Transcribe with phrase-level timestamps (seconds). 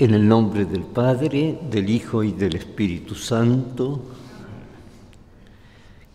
[0.00, 4.00] En el nombre del Padre, del Hijo y del Espíritu Santo,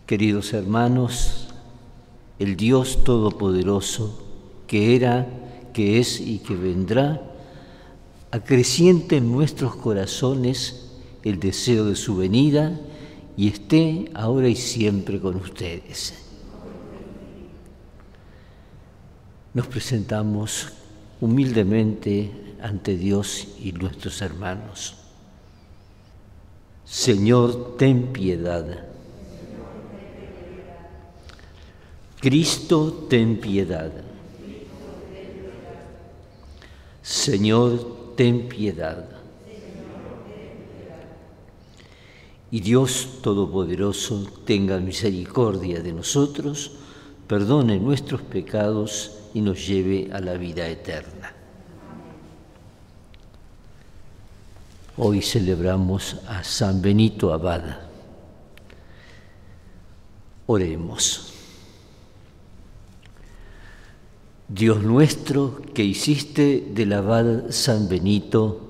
[0.04, 1.54] queridos hermanos,
[2.40, 4.24] el Dios Todopoderoso,
[4.66, 5.28] que era,
[5.72, 7.22] que es y que vendrá,
[8.32, 10.90] acreciente en nuestros corazones
[11.22, 12.80] el deseo de su venida
[13.36, 16.24] y esté ahora y siempre con ustedes.
[19.54, 20.72] Nos presentamos
[21.20, 24.94] humildemente ante Dios y nuestros hermanos.
[26.84, 28.86] Señor, ten piedad.
[32.20, 33.92] Cristo, ten piedad.
[37.02, 39.04] Señor, ten piedad.
[42.50, 46.72] Y Dios Todopoderoso tenga misericordia de nosotros,
[47.26, 51.35] perdone nuestros pecados y nos lleve a la vida eterna.
[54.98, 57.62] Hoy celebramos a San Benito Abad.
[60.46, 61.34] Oremos.
[64.48, 68.62] Dios nuestro, que hiciste del abad San Benito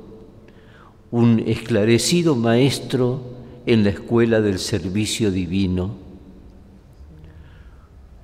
[1.12, 3.20] un esclarecido maestro
[3.64, 5.94] en la escuela del servicio divino,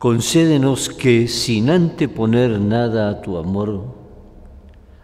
[0.00, 4.01] concédenos que, sin anteponer nada a tu amor,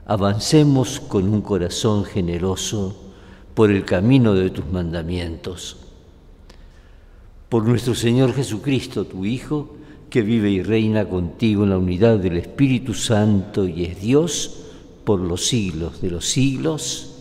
[0.09, 2.97] avancemos con un corazón generoso
[3.55, 5.77] por el camino de tus mandamientos.
[7.51, 9.77] Por nuestro Señor Jesucristo, tu Hijo,
[10.09, 14.65] que vive y reina contigo en la unidad del Espíritu Santo y es Dios
[15.05, 17.19] por los siglos de los siglos.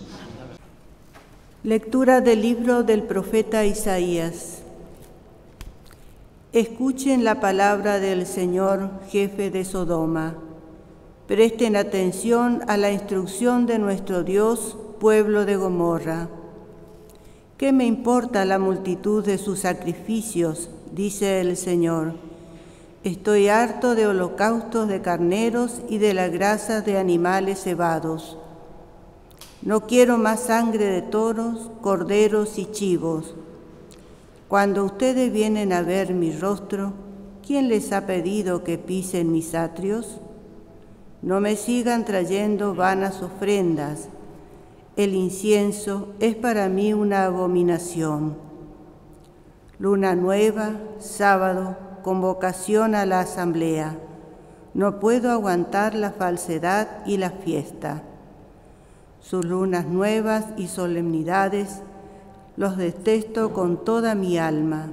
[1.64, 4.62] Lectura del libro del profeta Isaías.
[6.54, 10.47] Escuchen la palabra del Señor, jefe de Sodoma
[11.28, 16.30] Presten atención a la instrucción de nuestro Dios, pueblo de Gomorra.
[17.58, 20.70] ¿Qué me importa la multitud de sus sacrificios?
[20.94, 22.14] dice el Señor.
[23.04, 28.38] Estoy harto de holocaustos de carneros y de la grasa de animales cebados.
[29.62, 33.36] No quiero más sangre de toros, corderos y chivos.
[34.48, 36.94] Cuando ustedes vienen a ver mi rostro,
[37.46, 40.22] ¿quién les ha pedido que pisen mis atrios?
[41.22, 44.08] No me sigan trayendo vanas ofrendas.
[44.96, 48.38] El incienso es para mí una abominación.
[49.80, 53.98] Luna nueva, sábado, convocación a la asamblea.
[54.74, 58.04] No puedo aguantar la falsedad y la fiesta.
[59.20, 61.82] Sus lunas nuevas y solemnidades
[62.58, 64.88] los detesto con toda mi alma.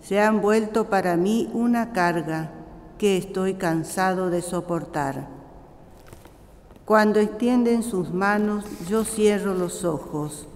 [0.00, 2.50] Se han vuelto para mí una carga
[2.98, 5.31] que estoy cansado de soportar.
[6.92, 10.46] Cuando extienden sus manos, yo cierro los ojos.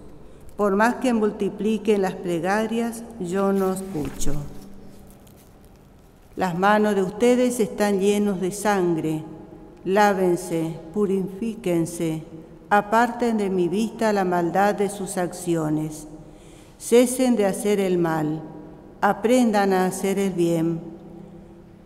[0.59, 4.35] Por más que multipliquen las plegarias, yo no escucho.
[6.37, 9.25] Las manos de ustedes están llenos de sangre.
[9.87, 12.23] Lávense, purifíquense,
[12.69, 16.07] aparten de mi vista la maldad de sus acciones.
[16.79, 18.43] Cesen de hacer el mal,
[19.01, 20.83] aprendan a hacer el bien.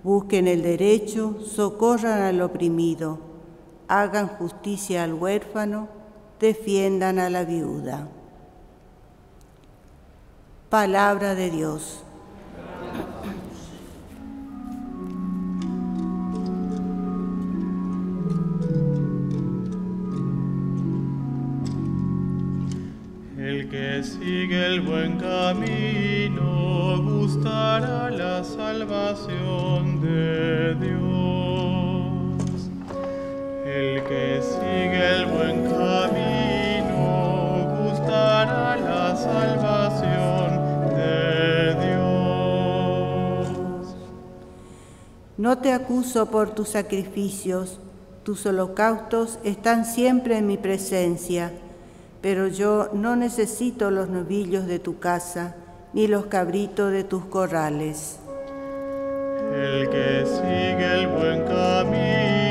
[0.02, 3.30] Busquen el derecho, socorran al oprimido
[3.90, 5.88] hagan justicia al huérfano,
[6.38, 8.06] defiendan a la viuda.
[10.69, 12.04] Palabra de Dios.
[23.37, 31.10] El que sigue el buen camino gustará la salvación de Dios.
[33.72, 37.02] El que sigue el buen camino
[37.84, 40.49] gustará la salvación
[40.96, 43.46] de Dios.
[45.38, 47.78] No te acuso por tus sacrificios,
[48.25, 51.52] tus holocaustos están siempre en mi presencia,
[52.20, 55.55] pero yo no necesito los novillos de tu casa,
[55.93, 58.19] ni los cabritos de tus corrales.
[59.55, 62.50] El que sigue el buen camino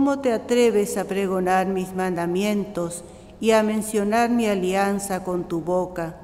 [0.00, 3.04] ¿Cómo te atreves a pregonar mis mandamientos
[3.38, 6.14] y a mencionar mi alianza con tu boca?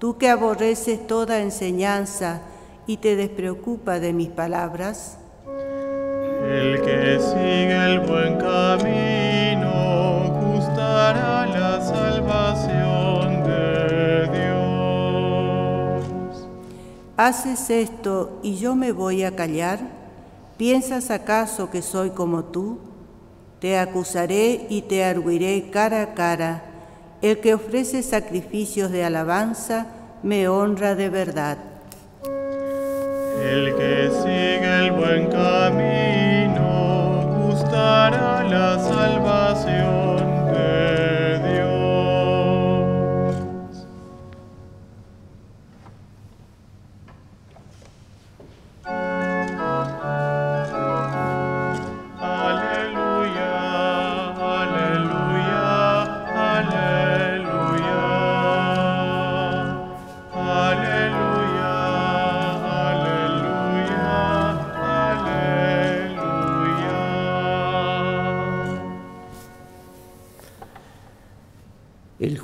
[0.00, 2.40] Tú que aborreces toda enseñanza
[2.88, 5.18] y te despreocupa de mis palabras.
[5.46, 9.70] El que sigue el buen camino
[10.42, 14.28] gustará la salvación de
[16.32, 16.48] Dios.
[17.16, 19.78] ¿Haces esto y yo me voy a callar?
[20.56, 22.80] ¿Piensas acaso que soy como tú?
[23.64, 26.64] Te acusaré y te arguiré cara a cara.
[27.22, 29.86] El que ofrece sacrificios de alabanza
[30.22, 31.56] me honra de verdad.
[33.42, 36.66] El que sigue el buen camino
[37.46, 40.03] gustará la salvación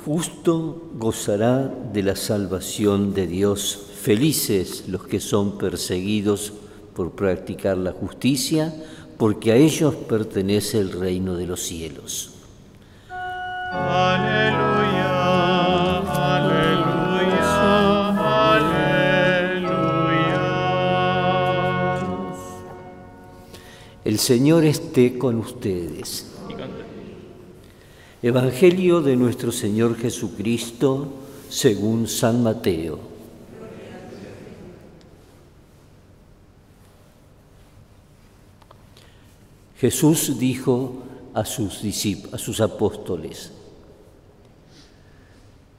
[0.05, 3.87] justo gozará de la salvación de Dios.
[4.01, 6.53] Felices los que son perseguidos
[6.95, 8.73] por practicar la justicia,
[9.17, 12.31] porque a ellos pertenece el reino de los cielos.
[13.71, 15.07] Aleluya,
[16.09, 17.37] aleluya,
[18.57, 19.71] aleluya.
[24.03, 26.30] El Señor esté con ustedes.
[28.23, 31.07] Evangelio de nuestro Señor Jesucristo
[31.49, 32.99] según San Mateo.
[39.77, 41.01] Jesús dijo
[41.33, 43.51] a sus, discíp- a sus apóstoles,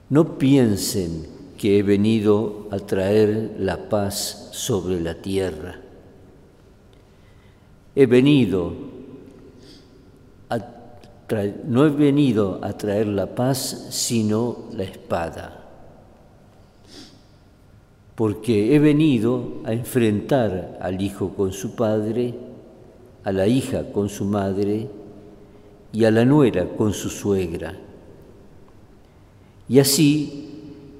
[0.09, 1.25] no piensen
[1.57, 5.79] que he venido a traer la paz sobre la tierra.
[7.95, 8.73] He venido
[10.49, 10.82] a
[11.67, 15.59] no he venido a traer la paz, sino la espada.
[18.15, 22.33] Porque he venido a enfrentar al hijo con su padre,
[23.23, 24.87] a la hija con su madre
[25.91, 27.75] y a la nuera con su suegra.
[29.67, 30.49] Y así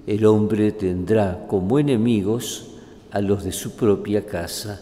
[0.07, 2.71] el hombre tendrá como enemigos
[3.12, 4.81] a los de su propia casa.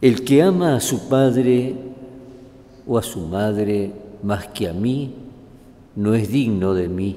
[0.00, 1.74] El que ama a su padre
[2.86, 3.92] o a su madre
[4.22, 5.14] más que a mí,
[5.96, 7.16] no es digno de mí.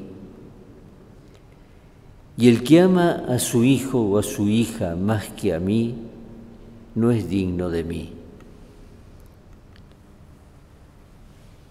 [2.36, 5.96] Y el que ama a su hijo o a su hija más que a mí,
[6.96, 8.10] no es digno de mí.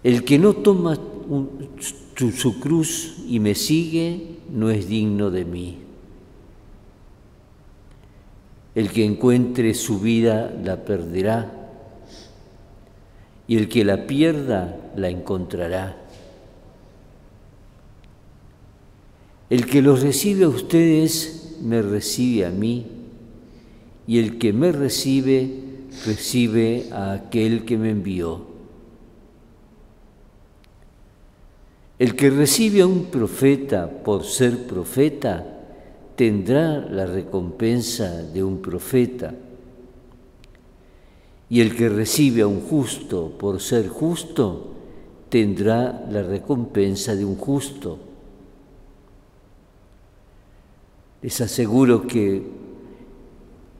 [0.03, 0.97] El que no toma
[2.15, 5.82] su cruz y me sigue, no es digno de mí.
[8.75, 11.51] El que encuentre su vida la perderá,
[13.47, 15.97] y el que la pierda la encontrará.
[19.49, 22.87] El que los recibe a ustedes, me recibe a mí,
[24.07, 25.51] y el que me recibe,
[26.05, 28.47] recibe a aquel que me envió.
[31.99, 35.52] El que recibe a un profeta por ser profeta,
[36.15, 39.33] tendrá la recompensa de un profeta.
[41.49, 44.73] Y el que recibe a un justo por ser justo,
[45.29, 47.97] tendrá la recompensa de un justo.
[51.21, 52.43] Les aseguro que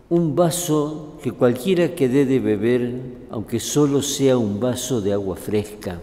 [0.10, 5.36] un vaso que cualquiera que dé de beber, aunque solo sea un vaso de agua
[5.36, 6.00] fresca,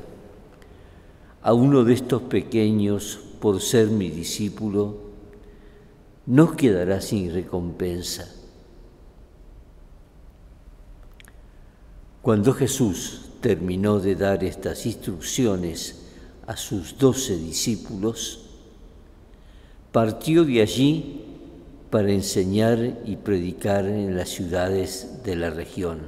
[1.43, 5.10] a uno de estos pequeños por ser mi discípulo,
[6.31, 8.33] no quedará sin recompensa.
[12.23, 16.03] Cuando Jesús terminó de dar estas instrucciones
[16.47, 18.47] a sus doce discípulos,
[19.91, 21.25] partió de allí
[21.91, 25.99] para enseñar y predicar en las ciudades de la región.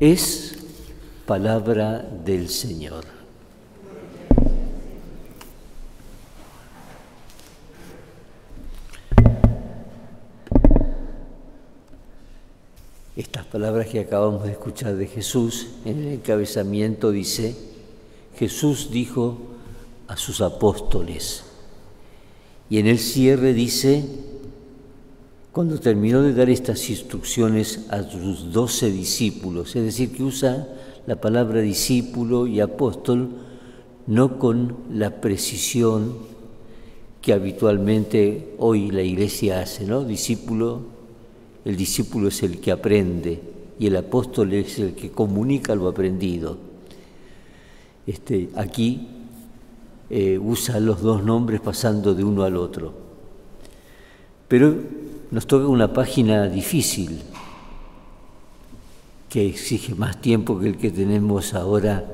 [0.00, 0.54] Es
[1.24, 3.11] palabra del Señor.
[13.14, 17.54] Estas palabras que acabamos de escuchar de Jesús en el encabezamiento dice,
[18.36, 19.36] Jesús dijo
[20.08, 21.44] a sus apóstoles,
[22.70, 24.02] y en el cierre dice,
[25.52, 30.66] cuando terminó de dar estas instrucciones a sus doce discípulos, es decir, que usa
[31.06, 33.28] la palabra discípulo y apóstol
[34.06, 36.14] no con la precisión
[37.20, 40.02] que habitualmente hoy la iglesia hace, ¿no?
[40.02, 41.01] Discípulo,
[41.64, 43.40] el discípulo es el que aprende
[43.78, 46.56] y el apóstol es el que comunica lo aprendido.
[48.06, 49.08] Este, aquí
[50.10, 52.92] eh, usa los dos nombres pasando de uno al otro.
[54.48, 54.74] Pero
[55.30, 57.22] nos toca una página difícil,
[59.28, 62.04] que exige más tiempo que el que tenemos ahora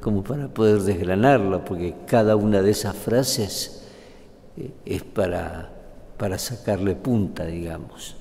[0.00, 3.82] como para poder desgranarla, porque cada una de esas frases
[4.56, 5.72] eh, es para,
[6.16, 8.14] para sacarle punta, digamos.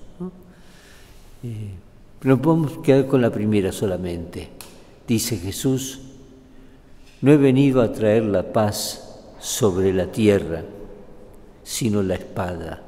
[1.44, 1.72] Eh,
[2.20, 4.50] pero podemos quedar con la primera solamente.
[5.08, 6.00] Dice Jesús,
[7.22, 10.64] no he venido a traer la paz sobre la tierra,
[11.64, 12.84] sino la espada.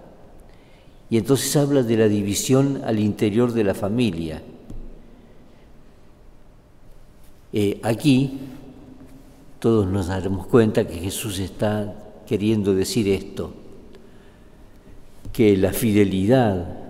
[1.09, 4.41] Y entonces habla de la división al interior de la familia.
[7.51, 8.39] Eh, aquí
[9.59, 11.95] todos nos daremos cuenta que Jesús está
[12.27, 13.51] queriendo decir esto,
[15.33, 16.88] que la fidelidad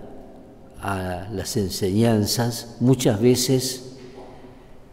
[0.82, 3.96] a las enseñanzas muchas veces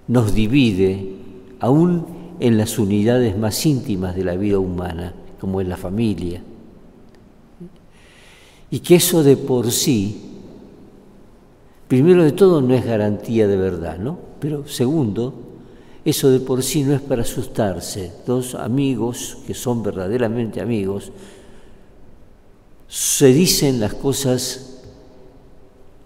[0.08, 1.16] nos divide,
[1.60, 2.06] aún
[2.40, 6.42] en las unidades más íntimas de la vida humana, como en la familia.
[8.70, 10.22] Y que eso de por sí,
[11.88, 14.20] primero de todo, no es garantía de verdad, ¿no?
[14.40, 15.34] Pero segundo,
[16.04, 18.12] eso de por sí no es para asustarse.
[18.26, 21.12] Dos amigos que son verdaderamente amigos
[22.88, 24.67] se dicen las cosas,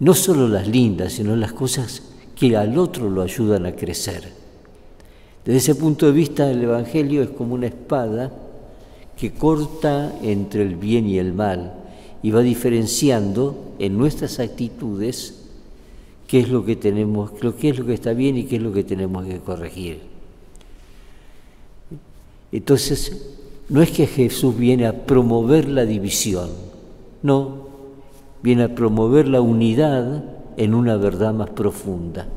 [0.02, 2.02] no solo las lindas, sino las cosas
[2.36, 4.34] que al otro lo ayudan a crecer.
[5.46, 8.32] Desde ese punto de vista, el Evangelio es como una espada
[9.16, 11.74] que corta entre el bien y el mal
[12.24, 15.44] y va diferenciando en nuestras actitudes
[16.28, 17.30] qué es lo que tenemos,
[17.60, 20.00] qué es lo que está bien y qué es lo que tenemos que corregir.
[22.52, 23.36] Entonces,
[23.70, 26.50] no es que Jesús viene a promover la división,
[27.22, 27.71] no,
[28.44, 30.24] viene a promover la unidad
[30.58, 32.28] en una verdad más profunda.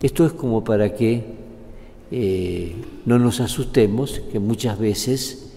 [0.00, 1.24] Esto es como para que
[2.10, 5.52] eh, no nos asustemos, que muchas veces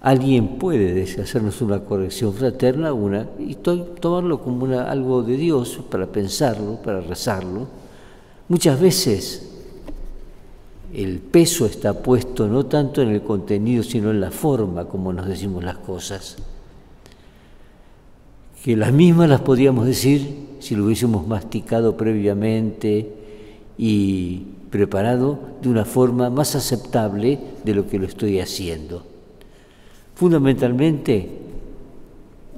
[0.00, 6.80] alguien puede hacernos una corrección fraterna, una, y tomarlo como algo de Dios para pensarlo,
[6.82, 7.66] para rezarlo.
[8.48, 9.50] Muchas veces
[10.94, 15.26] el peso está puesto no tanto en el contenido, sino en la forma como nos
[15.26, 16.36] decimos las cosas.
[18.66, 23.12] Que las mismas las podríamos decir si lo hubiésemos masticado previamente
[23.78, 24.42] y
[24.72, 29.04] preparado de una forma más aceptable de lo que lo estoy haciendo.
[30.16, 31.28] Fundamentalmente,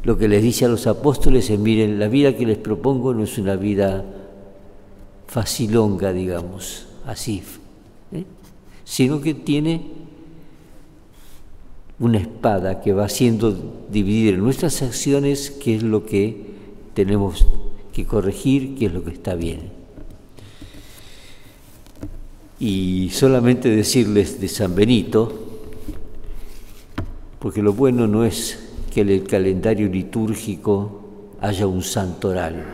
[0.03, 3.25] lo que les dice a los apóstoles es, miren, la vida que les propongo no
[3.25, 4.03] es una vida
[5.27, 7.43] facilonga, digamos, así,
[8.13, 8.25] ¿eh?
[8.83, 9.83] sino que tiene
[12.01, 13.57] una espada que va haciendo
[13.91, 16.47] dividir en nuestras acciones qué es lo que
[16.95, 17.47] tenemos
[17.93, 19.71] que corregir, qué es lo que está bien.
[22.61, 25.47] Y solamente decirles de San Benito,
[27.39, 28.59] porque lo bueno no es
[28.93, 31.03] que en el calendario litúrgico
[31.41, 32.65] haya un santo oral.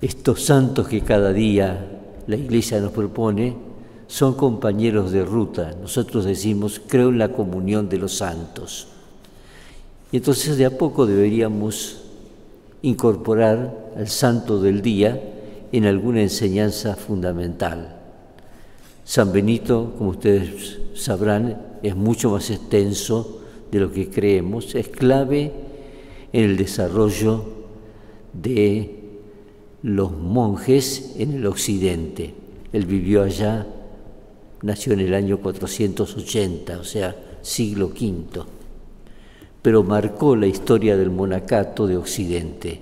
[0.00, 3.56] Estos santos que cada día la Iglesia nos propone
[4.06, 5.74] son compañeros de ruta.
[5.80, 8.88] Nosotros decimos, creo en la comunión de los santos.
[10.12, 12.02] Y entonces de a poco deberíamos
[12.82, 15.20] incorporar al santo del día
[15.72, 17.96] en alguna enseñanza fundamental.
[19.04, 25.52] San Benito, como ustedes sabrán, es mucho más extenso de lo que creemos, es clave
[26.32, 27.44] en el desarrollo
[28.32, 28.96] de
[29.82, 32.34] los monjes en el occidente.
[32.72, 33.66] Él vivió allá,
[34.62, 38.44] nació en el año 480, o sea, siglo V,
[39.62, 42.80] pero marcó la historia del monacato de occidente.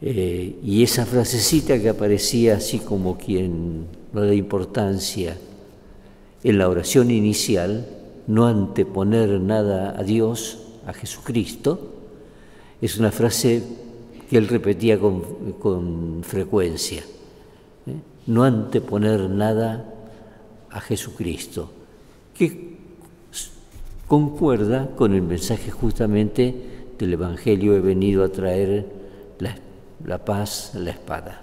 [0.00, 5.38] Eh, y esa frasecita que aparecía así como quien no da importancia
[6.42, 7.86] en la oración inicial,
[8.26, 11.92] no anteponer nada a Dios, a Jesucristo,
[12.80, 13.62] es una frase
[14.28, 17.02] que él repetía con, frecuencia.
[18.26, 19.84] No anteponer nada
[20.70, 21.70] a Jesucristo,
[22.34, 22.78] que
[24.06, 26.54] concuerda con el mensaje justamente
[26.98, 28.86] del Evangelio, he venido a traer
[29.38, 29.56] la,
[30.04, 31.42] la paz, la espada.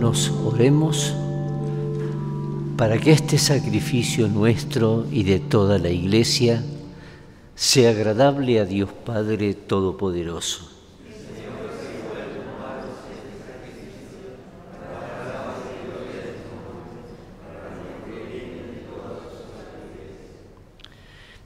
[0.00, 1.14] Nos oremos
[2.76, 6.62] para que este sacrificio nuestro y de toda la Iglesia
[7.56, 10.70] sea agradable a Dios Padre Todopoderoso.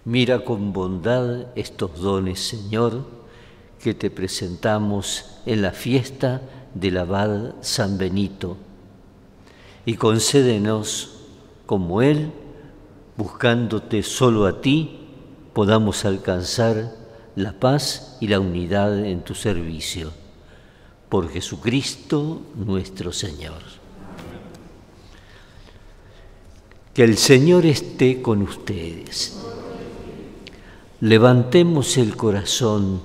[0.05, 3.07] Mira con bondad estos dones, Señor,
[3.81, 6.43] que te presentamos en la fiesta
[6.75, 8.57] del abad San Benito
[9.87, 11.21] y concédenos,
[11.67, 12.33] como Él,
[13.17, 15.00] buscándote solo a ti,
[15.61, 16.90] podamos alcanzar
[17.37, 20.11] la paz y la unidad en tu servicio.
[21.11, 23.61] Por Jesucristo nuestro Señor.
[26.95, 29.38] Que el Señor esté con ustedes.
[31.02, 33.02] Levantemos el corazón.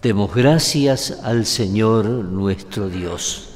[0.00, 3.50] Demos gracias al Señor nuestro Dios.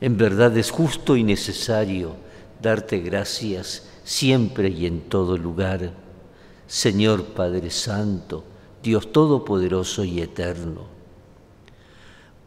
[0.00, 2.23] En verdad es justo y necesario
[2.64, 5.92] darte gracias siempre y en todo lugar,
[6.66, 8.42] Señor Padre Santo,
[8.82, 10.86] Dios Todopoderoso y Eterno.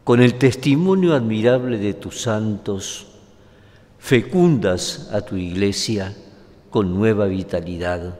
[0.02, 3.06] Con el testimonio admirable de tus santos,
[3.98, 6.16] fecundas a tu iglesia
[6.70, 8.18] con nueva vitalidad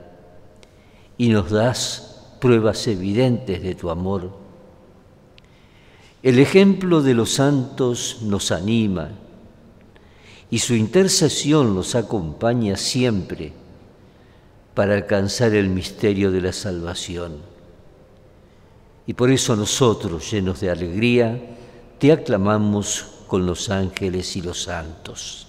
[1.17, 4.31] y nos das pruebas evidentes de tu amor.
[6.23, 9.11] El ejemplo de los santos nos anima
[10.51, 13.53] y su intercesión los acompaña siempre
[14.75, 17.39] para alcanzar el misterio de la salvación.
[19.07, 21.57] Y por eso nosotros, llenos de alegría,
[21.99, 25.49] te aclamamos con los ángeles y los santos.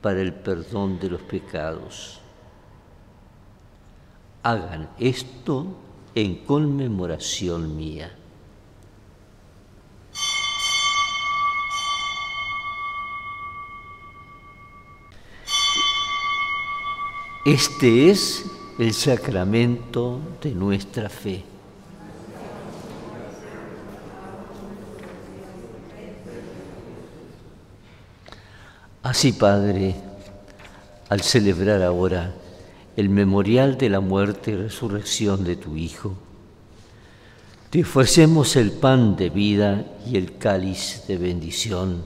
[0.00, 2.20] para el perdón de los pecados.
[4.42, 5.76] Hagan esto
[6.14, 8.16] en conmemoración mía.
[17.44, 18.44] Este es
[18.78, 21.49] el sacramento de nuestra fe.
[29.10, 29.96] Así, Padre,
[31.08, 32.32] al celebrar ahora
[32.96, 36.14] el memorial de la muerte y resurrección de tu Hijo,
[37.70, 42.04] te ofrecemos el pan de vida y el cáliz de bendición,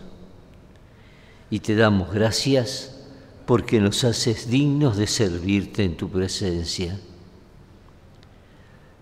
[1.50, 2.96] y te damos gracias
[3.44, 6.98] porque nos haces dignos de servirte en tu presencia.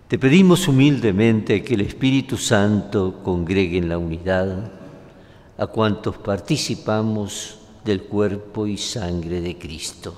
[0.09, 4.73] Te pedimos humildemente que el Espíritu Santo congregue en la unidad
[5.57, 10.15] a cuantos participamos del cuerpo y sangre de Cristo.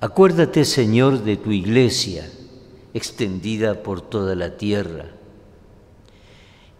[0.00, 2.28] Acuérdate, Señor, de tu iglesia
[2.92, 5.06] extendida por toda la tierra.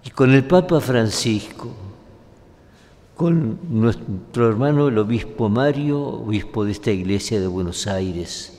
[0.04, 1.70] Y con el Papa Francisco,
[3.16, 8.58] con nuestro hermano el obispo Mario, obispo de esta iglesia de Buenos Aires,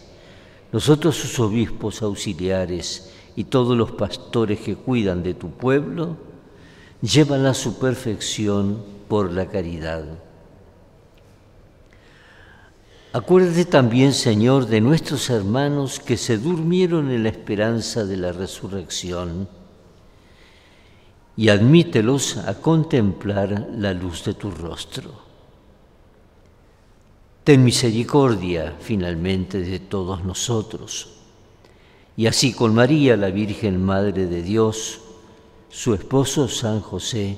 [0.72, 6.18] nosotros sus obispos auxiliares y todos los pastores que cuidan de tu pueblo,
[7.02, 10.06] llévala a su perfección por la caridad.
[13.14, 19.48] Acuérdate también, Señor, de nuestros hermanos que se durmieron en la esperanza de la resurrección
[21.38, 25.12] y admítelos a contemplar la luz de tu rostro.
[27.46, 31.10] Ten misericordia finalmente de todos nosotros.
[32.18, 35.00] Y así con María, la Virgen Madre de Dios,
[35.70, 37.38] su esposo San José,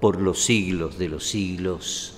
[0.00, 2.14] por los siglos de los siglos.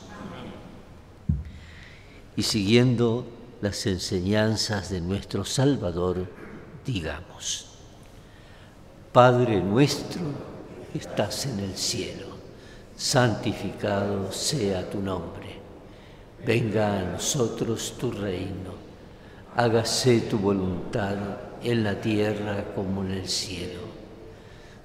[2.36, 3.26] Y siguiendo
[3.60, 6.26] las enseñanzas de nuestro Salvador,
[6.86, 7.66] digamos,
[9.12, 10.22] Padre nuestro,
[10.94, 12.26] estás en el cielo,
[12.96, 15.58] santificado sea tu nombre.
[16.46, 18.72] Venga a nosotros tu reino,
[19.56, 21.16] hágase tu voluntad
[21.62, 23.80] en la tierra como en el cielo.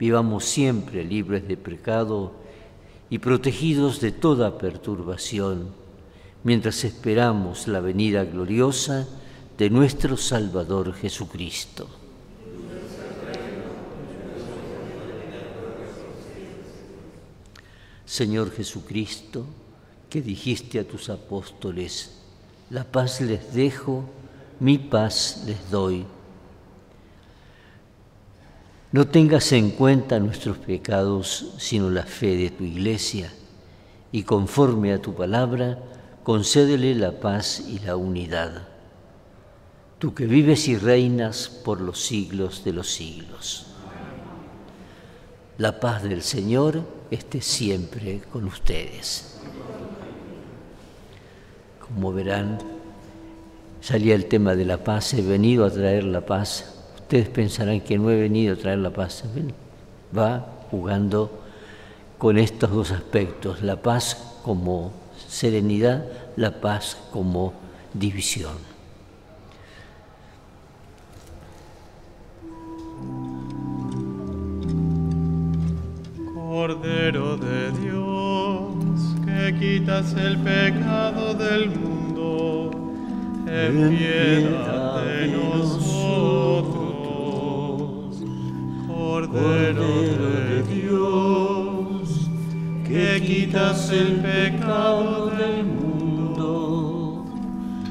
[0.00, 2.32] vivamos siempre libres de pecado
[3.10, 5.68] y protegidos de toda perturbación,
[6.42, 9.06] mientras esperamos la venida gloriosa
[9.58, 11.86] de nuestro Salvador Jesucristo.
[18.06, 19.44] Señor Jesucristo,
[20.08, 22.22] que dijiste a tus apóstoles,
[22.70, 24.04] la paz les dejo,
[24.60, 26.06] mi paz les doy.
[28.92, 33.32] No tengas en cuenta nuestros pecados, sino la fe de tu iglesia,
[34.10, 35.78] y conforme a tu palabra,
[36.24, 38.66] concédele la paz y la unidad.
[40.00, 43.66] Tú que vives y reinas por los siglos de los siglos.
[45.56, 49.38] La paz del Señor esté siempre con ustedes.
[51.78, 52.58] Como verán,
[53.80, 56.79] salía el tema de la paz, he venido a traer la paz.
[57.10, 59.24] Ustedes pensarán que no he venido a traer la paz.
[60.16, 61.42] Va jugando
[62.18, 64.92] con estos dos aspectos, la paz como
[65.26, 66.04] serenidad,
[66.36, 67.52] la paz como
[67.94, 68.52] división.
[76.32, 82.70] Cordero de Dios, que quitas el pecado del mundo,
[83.48, 85.99] en piedad de nosotros.
[89.32, 92.28] Cordero de Dios,
[92.84, 97.26] que quitas el pecado del mundo,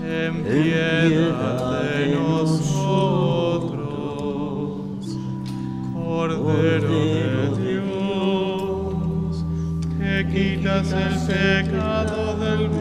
[0.03, 2.79] en piedad de nosotros.
[5.93, 7.69] Cordero de
[10.31, 12.78] quitas el pecado del mundo,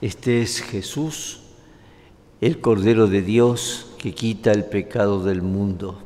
[0.00, 1.40] Este es Jesús,
[2.40, 6.02] el Cordero de Dios que quita el pecado del mundo.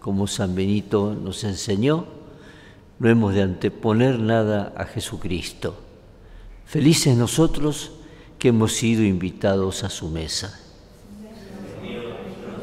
[0.00, 2.06] Como San Benito nos enseñó,
[2.98, 5.78] no hemos de anteponer nada a Jesucristo.
[6.64, 7.92] Felices nosotros
[8.40, 10.58] que hemos sido invitados a su mesa.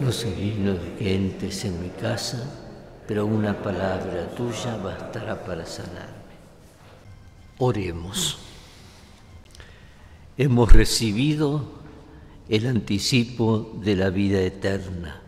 [0.01, 2.43] No soy digno de que entres en mi casa,
[3.07, 6.23] pero una palabra tuya bastará para sanarme.
[7.57, 8.42] Oremos.
[10.35, 11.63] Hemos recibido
[12.49, 15.21] el anticipo de la vida eterna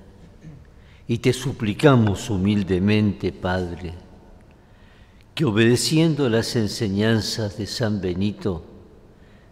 [1.08, 3.94] y te suplicamos humildemente, Padre,
[5.36, 8.66] que obedeciendo las enseñanzas de San Benito,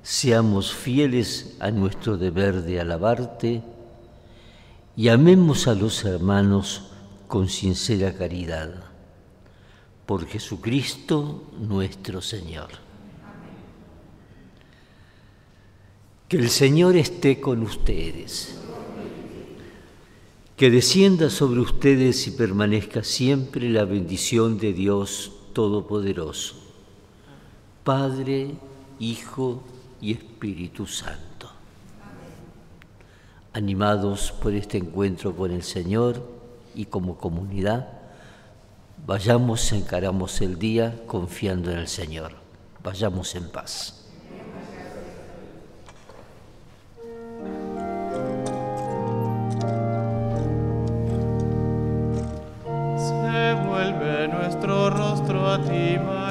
[0.01, 3.61] seamos fieles a nuestro deber de alabarte
[4.95, 6.89] y amemos a los hermanos
[7.27, 8.85] con sincera caridad.
[10.07, 12.92] Por Jesucristo nuestro Señor.
[16.34, 18.58] Que el Señor esté con ustedes.
[20.58, 26.56] Que descienda sobre ustedes y permanezca siempre la bendición de Dios Todopoderoso,
[27.84, 28.56] Padre,
[28.98, 29.62] Hijo
[30.02, 31.52] y Espíritu Santo.
[33.54, 36.28] Animados por este encuentro con el Señor
[36.74, 37.89] y como comunidad,
[39.06, 42.32] vayamos, encaramos el día confiando en el Señor.
[42.82, 44.02] Vayamos en paz.
[55.57, 56.22] Cristo